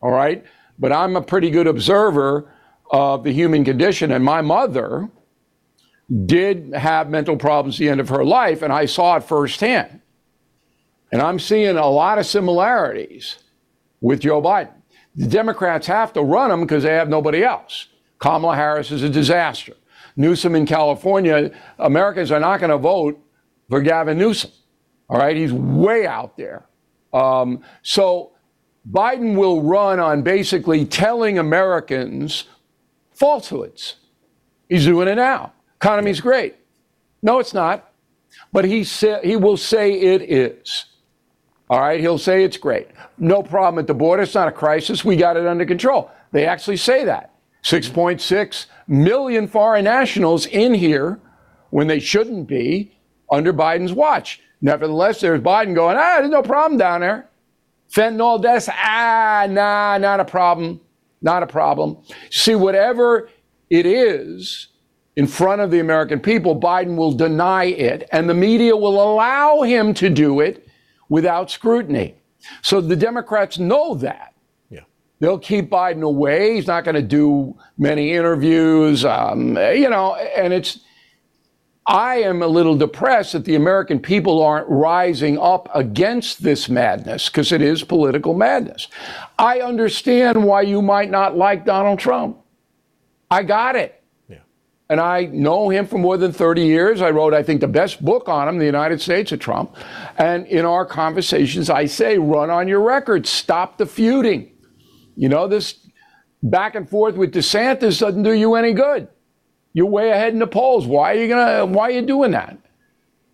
All 0.00 0.12
right. 0.12 0.44
But 0.78 0.92
I'm 0.92 1.16
a 1.16 1.22
pretty 1.22 1.50
good 1.50 1.66
observer 1.66 2.50
of 2.90 3.24
the 3.24 3.32
human 3.32 3.64
condition. 3.64 4.12
And 4.12 4.24
my 4.24 4.40
mother 4.40 5.08
did 6.26 6.72
have 6.74 7.10
mental 7.10 7.36
problems 7.36 7.76
at 7.76 7.78
the 7.78 7.88
end 7.88 8.00
of 8.00 8.08
her 8.08 8.24
life, 8.24 8.62
and 8.62 8.72
I 8.72 8.86
saw 8.86 9.16
it 9.16 9.24
firsthand. 9.24 10.00
And 11.12 11.20
I'm 11.20 11.38
seeing 11.38 11.76
a 11.76 11.88
lot 11.88 12.18
of 12.18 12.26
similarities 12.26 13.38
with 14.00 14.20
Joe 14.20 14.40
Biden. 14.40 14.72
The 15.14 15.26
Democrats 15.26 15.86
have 15.86 16.12
to 16.12 16.22
run 16.22 16.50
him 16.50 16.60
because 16.60 16.82
they 16.82 16.92
have 16.92 17.08
nobody 17.08 17.42
else. 17.42 17.88
Kamala 18.18 18.56
Harris 18.56 18.90
is 18.90 19.02
a 19.02 19.08
disaster. 19.08 19.74
Newsom 20.16 20.54
in 20.54 20.66
California, 20.66 21.50
Americans 21.78 22.30
are 22.30 22.40
not 22.40 22.60
going 22.60 22.70
to 22.70 22.78
vote 22.78 23.20
for 23.68 23.80
Gavin 23.80 24.18
Newsom. 24.18 24.50
All 25.08 25.18
right, 25.18 25.36
he's 25.36 25.52
way 25.52 26.06
out 26.06 26.36
there. 26.36 26.66
Um, 27.12 27.62
so 27.82 28.32
Biden 28.90 29.36
will 29.36 29.62
run 29.62 30.00
on 30.00 30.22
basically 30.22 30.84
telling 30.84 31.38
Americans 31.38 32.44
falsehoods. 33.14 33.96
He's 34.68 34.84
doing 34.84 35.08
it 35.08 35.16
now. 35.16 35.52
Economy's 35.80 36.20
great. 36.20 36.56
No, 37.22 37.38
it's 37.38 37.54
not. 37.54 37.92
But 38.52 38.64
he, 38.64 38.84
sa- 38.84 39.20
he 39.22 39.36
will 39.36 39.56
say 39.56 39.92
it 39.92 40.22
is. 40.30 40.86
All 41.68 41.80
right, 41.80 42.00
he'll 42.00 42.18
say 42.18 42.44
it's 42.44 42.56
great. 42.56 42.88
No 43.18 43.42
problem 43.42 43.78
at 43.78 43.86
the 43.86 43.94
border. 43.94 44.22
It's 44.22 44.34
not 44.34 44.48
a 44.48 44.52
crisis. 44.52 45.04
We 45.04 45.16
got 45.16 45.36
it 45.36 45.46
under 45.46 45.64
control. 45.64 46.10
They 46.32 46.46
actually 46.46 46.76
say 46.76 47.04
that. 47.04 47.32
6.6 47.66 48.66
million 48.86 49.48
foreign 49.48 49.84
nationals 49.84 50.46
in 50.46 50.72
here 50.72 51.18
when 51.70 51.88
they 51.88 51.98
shouldn't 51.98 52.46
be 52.46 52.96
under 53.28 53.52
Biden's 53.52 53.92
watch. 53.92 54.40
Nevertheless, 54.60 55.20
there's 55.20 55.40
Biden 55.40 55.74
going, 55.74 55.96
ah, 55.96 56.18
there's 56.18 56.30
no 56.30 56.42
problem 56.42 56.78
down 56.78 57.00
there. 57.00 57.28
Fentanyl 57.92 58.40
deaths, 58.40 58.68
ah, 58.70 59.48
nah, 59.50 59.98
not 59.98 60.20
a 60.20 60.24
problem. 60.24 60.80
Not 61.20 61.42
a 61.42 61.46
problem. 61.48 61.96
See, 62.30 62.54
whatever 62.54 63.28
it 63.68 63.84
is 63.84 64.68
in 65.16 65.26
front 65.26 65.60
of 65.60 65.72
the 65.72 65.80
American 65.80 66.20
people, 66.20 66.60
Biden 66.60 66.96
will 66.96 67.12
deny 67.12 67.64
it, 67.64 68.08
and 68.12 68.30
the 68.30 68.34
media 68.34 68.76
will 68.76 69.02
allow 69.02 69.62
him 69.62 69.92
to 69.94 70.08
do 70.08 70.38
it 70.38 70.68
without 71.08 71.50
scrutiny. 71.50 72.14
So 72.62 72.80
the 72.80 72.94
Democrats 72.94 73.58
know 73.58 73.96
that. 73.96 74.35
They'll 75.18 75.38
keep 75.38 75.70
Biden 75.70 76.02
away. 76.02 76.56
He's 76.56 76.66
not 76.66 76.84
going 76.84 76.94
to 76.94 77.02
do 77.02 77.56
many 77.78 78.12
interviews, 78.12 79.04
um, 79.04 79.56
you 79.56 79.88
know, 79.88 80.14
and 80.14 80.52
it's 80.52 80.80
I 81.86 82.16
am 82.16 82.42
a 82.42 82.48
little 82.48 82.76
depressed 82.76 83.34
that 83.34 83.44
the 83.44 83.54
American 83.54 84.00
people 84.00 84.42
aren't 84.42 84.68
rising 84.68 85.38
up 85.38 85.68
against 85.72 86.42
this 86.42 86.68
madness 86.68 87.28
because 87.28 87.52
it 87.52 87.62
is 87.62 87.84
political 87.84 88.34
madness. 88.34 88.88
I 89.38 89.60
understand 89.60 90.44
why 90.44 90.62
you 90.62 90.82
might 90.82 91.10
not 91.10 91.36
like 91.36 91.64
Donald 91.64 92.00
Trump. 92.00 92.38
I 93.30 93.44
got 93.44 93.76
it. 93.76 94.02
Yeah. 94.28 94.38
And 94.90 94.98
I 94.98 95.26
know 95.26 95.68
him 95.68 95.86
for 95.86 95.96
more 95.96 96.16
than 96.16 96.32
30 96.32 96.62
years. 96.62 97.00
I 97.02 97.10
wrote, 97.10 97.34
I 97.34 97.44
think, 97.44 97.60
the 97.60 97.68
best 97.68 98.04
book 98.04 98.28
on 98.28 98.48
him, 98.48 98.58
The 98.58 98.64
United 98.64 99.00
States 99.00 99.30
of 99.30 99.38
Trump. 99.38 99.76
And 100.18 100.44
in 100.48 100.64
our 100.64 100.84
conversations, 100.84 101.70
I 101.70 101.86
say, 101.86 102.18
run 102.18 102.50
on 102.50 102.66
your 102.66 102.80
record, 102.80 103.28
stop 103.28 103.78
the 103.78 103.86
feuding. 103.86 104.50
You 105.16 105.28
know, 105.28 105.48
this 105.48 105.86
back 106.42 106.74
and 106.74 106.88
forth 106.88 107.16
with 107.16 107.32
DeSantis 107.32 108.00
doesn't 108.00 108.22
do 108.22 108.32
you 108.32 108.54
any 108.54 108.72
good. 108.72 109.08
You're 109.72 109.86
way 109.86 110.10
ahead 110.10 110.32
in 110.32 110.38
the 110.38 110.46
polls. 110.46 110.86
Why 110.86 111.14
are 111.14 111.20
you 111.20 111.28
gonna? 111.28 111.66
Why 111.66 111.88
are 111.88 111.90
you 111.90 112.02
doing 112.02 112.30
that? 112.30 112.56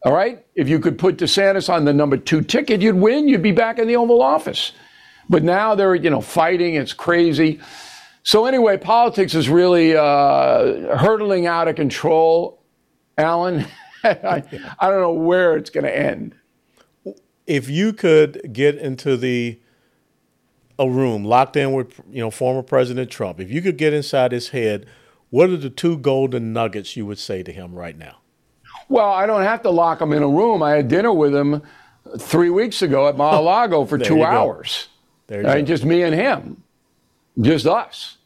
All 0.05 0.13
right. 0.13 0.45
If 0.55 0.69
you 0.69 0.81
could 0.81 0.99
put 0.99 1.17
DeSantis 1.17 1.73
on 1.73 1.85
the 1.85 1.93
number 1.93 2.17
two 2.17 2.43
ticket, 2.43 2.81
you'd 2.81 2.97
win. 2.97 3.29
You'd 3.29 3.43
be 3.43 3.53
back 3.53 3.79
in 3.79 3.87
the 3.87 3.97
Oval 3.97 4.23
Office. 4.23 4.73
But 5.29 5.45
now 5.45 5.75
they're 5.75 5.95
you 5.95 6.11
know 6.11 6.21
fighting. 6.21 6.75
It's 6.75 6.93
crazy. 6.93 7.61
So 8.25 8.47
anyway, 8.47 8.77
politics 8.77 9.35
is 9.35 9.49
really 9.49 9.97
uh, 9.97 10.97
hurtling 10.97 11.47
out 11.47 11.67
of 11.67 11.75
control, 11.75 12.63
Allen. 13.19 13.67
I, 14.05 14.43
I 14.79 14.91
don't 14.91 15.01
know 15.01 15.13
where 15.13 15.57
it's 15.57 15.71
going 15.71 15.85
to 15.85 15.97
end. 15.97 16.35
If 17.47 17.69
you 17.69 17.93
could 17.93 18.51
get 18.53 18.77
into 18.79 19.17
the 19.17 19.61
a 20.79 20.89
room 20.89 21.25
locked 21.25 21.57
in 21.57 21.73
with 21.73 22.01
you 22.11 22.21
know 22.21 22.31
former 22.31 22.63
President 22.63 23.11
Trump, 23.11 23.41
if 23.41 23.51
you 23.51 23.61
could 23.63 23.77
get 23.77 23.93
inside 23.93 24.33
his 24.33 24.51
head 24.51 24.87
what 25.33 25.49
are 25.49 25.57
the 25.57 25.71
two 25.71 25.97
golden 25.97 26.53
nuggets 26.53 26.95
you 26.95 27.07
would 27.07 27.19
say 27.19 27.43
to 27.43 27.51
him 27.51 27.75
right 27.75 27.97
now? 27.97 28.19
Well, 28.91 29.09
I 29.09 29.25
don't 29.25 29.41
have 29.41 29.63
to 29.63 29.71
lock 29.71 29.99
him 29.99 30.13
in 30.13 30.23
a 30.23 30.29
room. 30.29 30.63
I 30.63 30.73
had 30.73 30.89
dinner 30.89 31.11
with 31.11 31.35
him 31.35 31.63
three 32.19 32.51
weeks 32.51 32.83
ago 32.83 33.09
at 33.09 33.17
Mar-a-Lago 33.17 33.87
for 33.87 33.97
two 33.97 34.23
hours. 34.23 34.89
There 35.29 35.41
you 35.41 35.49
uh, 35.49 35.55
go. 35.55 35.63
Just 35.63 35.87
me 35.87 36.03
and 36.03 36.15
him, 36.15 36.63
just 37.41 37.67
us. 37.67 38.19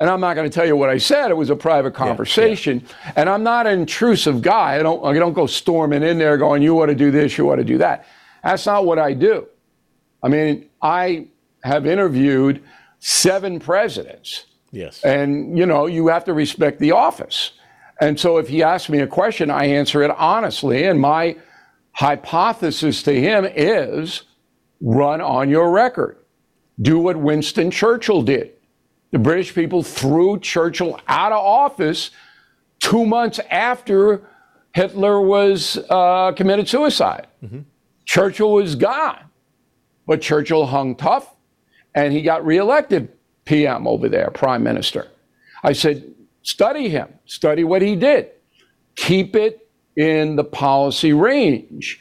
And 0.00 0.08
I'm 0.08 0.20
not 0.20 0.32
going 0.32 0.48
to 0.48 0.54
tell 0.54 0.66
you 0.66 0.74
what 0.74 0.88
I 0.88 0.96
said. 0.96 1.30
It 1.30 1.36
was 1.36 1.50
a 1.50 1.56
private 1.56 1.92
conversation. 1.92 2.80
Yeah, 2.80 2.96
yeah. 3.04 3.12
And 3.16 3.28
I'm 3.28 3.42
not 3.42 3.66
an 3.66 3.80
intrusive 3.80 4.40
guy. 4.40 4.76
I 4.76 4.82
don't, 4.82 5.04
I 5.04 5.12
don't 5.12 5.34
go 5.34 5.44
storming 5.44 6.02
in 6.02 6.16
there 6.16 6.38
going, 6.38 6.62
you 6.62 6.80
ought 6.80 6.86
to 6.86 6.94
do 6.94 7.10
this, 7.10 7.36
you 7.36 7.50
ought 7.52 7.56
to 7.56 7.64
do 7.64 7.76
that. 7.76 8.06
That's 8.42 8.64
not 8.64 8.86
what 8.86 8.98
I 8.98 9.12
do. 9.12 9.46
I 10.22 10.28
mean, 10.28 10.70
I 10.80 11.26
have 11.62 11.86
interviewed 11.86 12.62
seven 12.98 13.58
presidents. 13.58 14.46
Yes. 14.70 15.02
And, 15.04 15.56
you 15.56 15.66
know, 15.66 15.86
you 15.86 16.08
have 16.08 16.24
to 16.24 16.32
respect 16.32 16.78
the 16.78 16.92
office. 16.92 17.52
And 18.00 18.18
so 18.18 18.38
if 18.38 18.48
he 18.48 18.62
asks 18.62 18.88
me 18.88 19.00
a 19.00 19.06
question, 19.06 19.50
I 19.50 19.66
answer 19.66 20.02
it 20.02 20.10
honestly. 20.16 20.84
And 20.84 21.00
my 21.00 21.36
hypothesis 21.92 23.02
to 23.04 23.12
him 23.12 23.44
is 23.44 24.22
run 24.80 25.20
on 25.20 25.48
your 25.48 25.70
record. 25.70 26.18
Do 26.80 26.98
what 26.98 27.16
Winston 27.16 27.70
Churchill 27.70 28.22
did. 28.22 28.52
The 29.10 29.18
British 29.18 29.54
people 29.54 29.82
threw 29.82 30.40
Churchill 30.40 30.98
out 31.06 31.32
of 31.32 31.38
office 31.38 32.10
two 32.80 33.04
months 33.04 33.38
after 33.50 34.22
Hitler 34.72 35.20
was 35.20 35.78
uh, 35.90 36.32
committed 36.32 36.66
suicide. 36.66 37.26
Mm-hmm. 37.44 37.60
Churchill 38.06 38.52
was 38.52 38.74
gone, 38.74 39.18
but 40.06 40.22
Churchill 40.22 40.66
hung 40.66 40.96
tough, 40.96 41.36
and 41.94 42.12
he 42.12 42.22
got 42.22 42.44
reelected 42.44 43.08
PM 43.44 43.86
over 43.86 44.08
there, 44.08 44.30
Prime 44.30 44.62
Minister. 44.62 45.08
I 45.62 45.72
said, 45.72 46.12
study 46.42 46.88
him, 46.88 47.08
study 47.26 47.64
what 47.64 47.82
he 47.82 47.96
did, 47.96 48.30
keep 48.96 49.36
it 49.36 49.68
in 49.96 50.36
the 50.36 50.44
policy 50.44 51.12
range. 51.12 52.00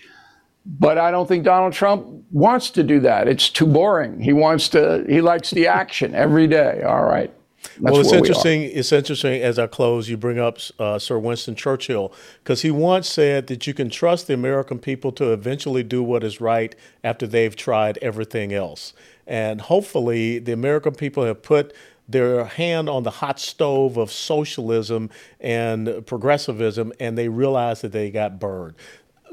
But 0.66 0.98
I 0.98 1.10
don't 1.10 1.28
think 1.28 1.44
Donald 1.44 1.74
Trump 1.74 2.24
wants 2.32 2.70
to 2.72 2.84
do 2.84 3.00
that. 3.02 3.28
It's 3.28 3.50
too 3.50 3.66
boring. 3.66 4.20
He 4.20 4.32
wants 4.32 4.70
to, 4.70 5.04
he 5.10 5.22
likes 5.22 5.50
the 5.50 5.68
action 5.68 6.14
every 6.14 6.48
day. 6.48 6.84
All 6.84 7.04
right. 7.04 7.34
That's 7.80 7.94
well, 7.94 8.00
it's 8.00 8.12
interesting. 8.12 8.64
it's 8.64 8.92
interesting 8.92 9.42
as 9.42 9.60
I 9.60 9.68
close. 9.68 10.10
You 10.10 10.18
bring 10.18 10.40
up 10.40 10.58
uh, 10.80 10.98
Sir 10.98 11.20
Winston 11.20 11.56
Churchill 11.56 12.12
because 12.44 12.64
he 12.64 12.72
once 12.72 13.08
said 13.08 13.48
that 13.48 13.68
you 13.68 13.74
can 13.74 13.90
trust 13.90 14.28
the 14.28 14.34
American 14.34 14.80
people 14.80 15.12
to 15.14 15.32
eventually 15.32 15.84
do 15.84 16.02
what 16.02 16.24
is 16.24 16.42
right 16.42 16.76
after 17.04 17.28
they've 17.28 17.56
tried 17.56 17.98
everything 18.00 18.52
else. 18.54 18.94
And 19.28 19.62
hopefully, 19.62 20.40
the 20.40 20.52
American 20.52 20.94
people 20.94 21.26
have 21.26 21.42
put 21.42 21.74
their 22.08 22.46
hand 22.46 22.90
on 22.90 23.04
the 23.04 23.12
hot 23.12 23.40
stove 23.40 23.98
of 23.98 24.12
socialism 24.12 25.10
and 25.40 26.06
progressivism, 26.06 26.92
and 27.00 27.18
they 27.18 27.30
realize 27.30 27.82
that 27.82 27.92
they 27.92 28.12
got 28.12 28.40
burned. 28.40 28.76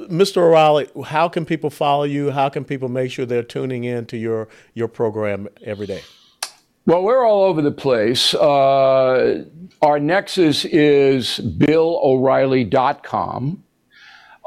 Mr. 0.03 0.39
O'Reilly, 0.39 0.89
how 1.07 1.29
can 1.29 1.45
people 1.45 1.71
follow 1.71 2.05
you? 2.05 2.31
How 2.31 2.49
can 2.49 2.65
people 2.65 2.89
make 2.89 3.11
sure 3.11 3.27
they're 3.27 3.43
tuning 3.43 3.85
in 3.85 4.07
to 4.07 4.17
your 4.17 4.49
your 4.75 4.89
program 4.89 5.49
every 5.63 5.87
day? 5.87 6.03
Well, 6.87 7.03
we're 7.03 7.27
all 7.27 7.43
over 7.43 7.61
the 7.61 7.73
place. 7.73 8.33
Uh, 8.33 9.45
our 9.83 9.99
nexus 9.99 10.65
is 10.65 11.41
BillO'Reilly.com. 11.41 13.65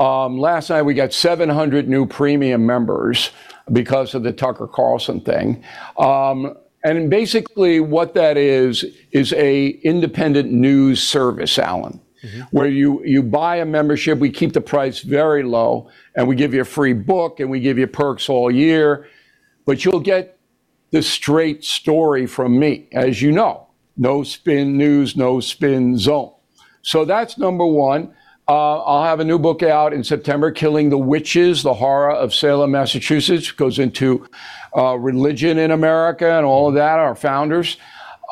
Um, 0.01 0.39
last 0.39 0.71
night 0.71 0.81
we 0.81 0.95
got 0.95 1.13
700 1.13 1.87
new 1.87 2.07
premium 2.07 2.65
members 2.65 3.29
because 3.71 4.15
of 4.15 4.23
the 4.23 4.31
Tucker 4.31 4.65
Carlson 4.65 5.21
thing. 5.21 5.63
Um, 5.99 6.57
and 6.83 7.07
basically, 7.07 7.79
what 7.79 8.15
that 8.15 8.35
is 8.35 8.83
is 9.11 9.31
a 9.33 9.67
independent 9.83 10.51
news 10.51 11.03
service, 11.03 11.59
Allen, 11.59 12.01
mm-hmm. 12.23 12.41
where 12.49 12.65
you 12.65 13.05
you 13.05 13.21
buy 13.21 13.57
a 13.57 13.65
membership. 13.65 14.17
We 14.17 14.31
keep 14.31 14.53
the 14.53 14.61
price 14.61 15.01
very 15.01 15.43
low, 15.43 15.91
and 16.15 16.27
we 16.27 16.35
give 16.35 16.55
you 16.55 16.61
a 16.61 16.65
free 16.65 16.93
book, 16.93 17.39
and 17.39 17.51
we 17.51 17.59
give 17.59 17.77
you 17.77 17.85
perks 17.85 18.27
all 18.27 18.49
year. 18.49 19.07
But 19.67 19.85
you'll 19.85 19.99
get 19.99 20.39
the 20.89 21.03
straight 21.03 21.63
story 21.63 22.25
from 22.25 22.57
me, 22.57 22.87
as 22.93 23.21
you 23.21 23.31
know. 23.31 23.67
No 23.95 24.23
spin 24.23 24.75
news, 24.75 25.15
no 25.15 25.39
spin 25.39 25.99
zone. 25.99 26.33
So 26.81 27.05
that's 27.05 27.37
number 27.37 27.67
one. 27.67 28.15
Uh, 28.51 28.83
I'll 28.83 29.05
have 29.05 29.21
a 29.21 29.23
new 29.23 29.39
book 29.39 29.63
out 29.63 29.93
in 29.93 30.03
September, 30.03 30.51
Killing 30.51 30.89
the 30.89 30.97
Witches, 30.97 31.63
the 31.63 31.73
Horror 31.73 32.11
of 32.11 32.33
Salem, 32.33 32.71
Massachusetts. 32.71 33.49
Goes 33.49 33.79
into 33.79 34.27
uh, 34.75 34.97
religion 34.97 35.57
in 35.57 35.71
America 35.71 36.29
and 36.29 36.45
all 36.45 36.67
of 36.67 36.73
that, 36.73 36.99
our 36.99 37.15
founders. 37.15 37.77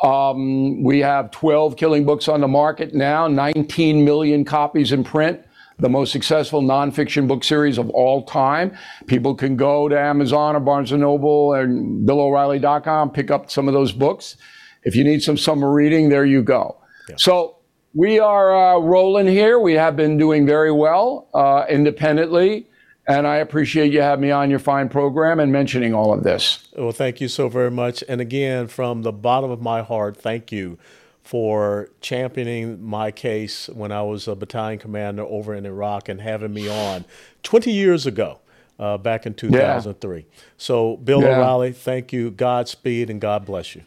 Um, 0.02 0.82
we 0.82 0.98
have 0.98 1.30
12 1.30 1.74
killing 1.78 2.04
books 2.04 2.28
on 2.28 2.42
the 2.42 2.48
market 2.48 2.94
now, 2.94 3.28
19 3.28 4.04
million 4.04 4.44
copies 4.44 4.92
in 4.92 5.04
print 5.04 5.40
the 5.78 5.88
most 5.88 6.12
successful 6.12 6.60
nonfiction 6.60 7.26
book 7.26 7.42
series 7.42 7.78
of 7.78 7.88
all 7.88 8.22
time. 8.26 8.76
People 9.06 9.34
can 9.34 9.56
go 9.56 9.88
to 9.88 9.98
Amazon 9.98 10.54
or 10.54 10.60
Barnes 10.60 10.92
& 10.92 10.92
Noble 10.92 11.54
and 11.54 12.06
BillO'Reilly.com, 12.06 13.12
pick 13.12 13.30
up 13.30 13.50
some 13.50 13.68
of 13.68 13.72
those 13.72 13.90
books. 13.90 14.36
If 14.82 14.94
you 14.94 15.02
need 15.02 15.22
some 15.22 15.38
summer 15.38 15.72
reading, 15.72 16.10
there 16.10 16.26
you 16.26 16.42
go. 16.42 16.76
Yeah. 17.08 17.14
So 17.16 17.59
we 17.94 18.18
are 18.18 18.54
uh, 18.54 18.78
rolling 18.78 19.26
here. 19.26 19.58
We 19.58 19.74
have 19.74 19.96
been 19.96 20.16
doing 20.16 20.46
very 20.46 20.72
well 20.72 21.28
uh, 21.34 21.64
independently. 21.68 22.66
And 23.08 23.26
I 23.26 23.36
appreciate 23.36 23.92
you 23.92 24.02
having 24.02 24.22
me 24.22 24.30
on 24.30 24.50
your 24.50 24.60
fine 24.60 24.88
program 24.88 25.40
and 25.40 25.50
mentioning 25.50 25.94
all 25.94 26.12
of 26.12 26.22
this. 26.22 26.68
Well, 26.76 26.92
thank 26.92 27.20
you 27.20 27.26
so 27.26 27.48
very 27.48 27.70
much. 27.70 28.04
And 28.08 28.20
again, 28.20 28.68
from 28.68 29.02
the 29.02 29.10
bottom 29.10 29.50
of 29.50 29.60
my 29.60 29.82
heart, 29.82 30.16
thank 30.16 30.52
you 30.52 30.78
for 31.24 31.88
championing 32.00 32.80
my 32.80 33.10
case 33.10 33.68
when 33.68 33.90
I 33.90 34.02
was 34.02 34.28
a 34.28 34.36
battalion 34.36 34.78
commander 34.78 35.22
over 35.22 35.54
in 35.54 35.66
Iraq 35.66 36.08
and 36.08 36.20
having 36.20 36.52
me 36.54 36.68
on 36.68 37.04
20 37.42 37.72
years 37.72 38.06
ago. 38.06 38.38
Uh, 38.78 38.96
back 38.96 39.26
in 39.26 39.34
2003. 39.34 40.18
Yeah. 40.18 40.24
So, 40.56 40.96
Bill 40.96 41.20
yeah. 41.20 41.36
O'Reilly, 41.36 41.72
thank 41.72 42.14
you. 42.14 42.30
Godspeed 42.30 43.10
and 43.10 43.20
God 43.20 43.44
bless 43.44 43.74
you. 43.74 43.82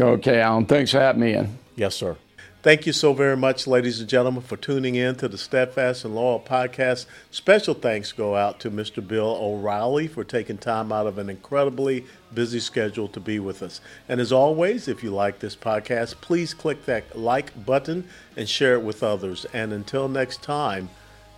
Okay, 0.00 0.40
Allen. 0.40 0.64
Thanks 0.64 0.92
for 0.92 1.00
having 1.00 1.22
me 1.22 1.32
in. 1.32 1.58
Yes, 1.74 1.96
sir. 1.96 2.16
Thank 2.62 2.86
you 2.86 2.92
so 2.92 3.12
very 3.12 3.36
much, 3.36 3.66
ladies 3.66 3.98
and 3.98 4.08
gentlemen, 4.08 4.40
for 4.40 4.56
tuning 4.56 4.94
in 4.94 5.16
to 5.16 5.26
the 5.26 5.36
Steadfast 5.36 6.04
and 6.04 6.14
Loyal 6.14 6.38
podcast. 6.38 7.06
Special 7.32 7.74
thanks 7.74 8.12
go 8.12 8.36
out 8.36 8.60
to 8.60 8.70
Mr. 8.70 9.04
Bill 9.04 9.36
O'Reilly 9.40 10.06
for 10.06 10.22
taking 10.22 10.58
time 10.58 10.92
out 10.92 11.08
of 11.08 11.18
an 11.18 11.28
incredibly 11.28 12.06
busy 12.32 12.60
schedule 12.60 13.08
to 13.08 13.18
be 13.18 13.40
with 13.40 13.64
us. 13.64 13.80
And 14.08 14.20
as 14.20 14.30
always, 14.30 14.86
if 14.86 15.02
you 15.02 15.10
like 15.10 15.40
this 15.40 15.56
podcast, 15.56 16.20
please 16.20 16.54
click 16.54 16.84
that 16.84 17.18
like 17.18 17.66
button 17.66 18.08
and 18.36 18.48
share 18.48 18.74
it 18.74 18.82
with 18.82 19.02
others. 19.02 19.44
And 19.52 19.72
until 19.72 20.06
next 20.06 20.40
time, 20.40 20.88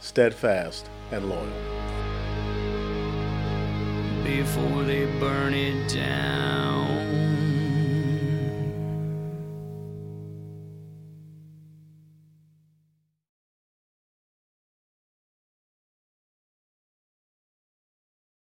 steadfast 0.01 0.91
and 1.11 1.31
loyal. 1.31 1.49
Before 4.25 4.83
they 4.83 5.07
burn 5.19 5.55
it 5.55 5.89
down 5.89 6.84